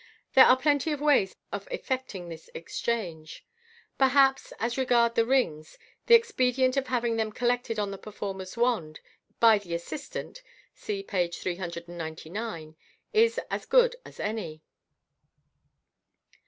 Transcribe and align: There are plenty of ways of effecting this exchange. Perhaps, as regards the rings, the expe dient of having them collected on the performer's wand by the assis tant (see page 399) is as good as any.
There 0.33 0.45
are 0.47 0.57
plenty 0.57 0.91
of 0.93 0.99
ways 0.99 1.35
of 1.51 1.67
effecting 1.69 2.27
this 2.27 2.49
exchange. 2.55 3.45
Perhaps, 3.99 4.51
as 4.57 4.75
regards 4.75 5.13
the 5.13 5.27
rings, 5.27 5.77
the 6.07 6.19
expe 6.19 6.55
dient 6.55 6.75
of 6.75 6.87
having 6.87 7.17
them 7.17 7.31
collected 7.31 7.77
on 7.77 7.91
the 7.91 7.99
performer's 7.99 8.57
wand 8.57 8.99
by 9.39 9.59
the 9.59 9.75
assis 9.75 10.09
tant 10.09 10.41
(see 10.73 11.03
page 11.03 11.37
399) 11.37 12.75
is 13.13 13.39
as 13.51 13.67
good 13.67 13.95
as 14.03 14.19
any. 14.19 14.63